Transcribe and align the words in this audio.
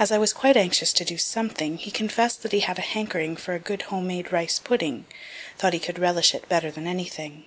As 0.00 0.10
I 0.10 0.18
was 0.18 0.32
quite 0.32 0.56
anxious 0.56 0.92
to 0.94 1.04
do 1.04 1.16
something, 1.16 1.76
he 1.78 1.92
confess'd 1.92 2.42
that 2.42 2.50
he 2.50 2.58
had 2.58 2.76
a 2.76 2.82
hankering 2.82 3.36
for 3.36 3.54
a 3.54 3.60
good 3.60 3.82
home 3.82 4.08
made 4.08 4.32
rice 4.32 4.58
pudding 4.58 5.06
thought 5.58 5.72
he 5.74 5.78
could 5.78 6.00
relish 6.00 6.34
it 6.34 6.48
better 6.48 6.72
than 6.72 6.88
anything. 6.88 7.44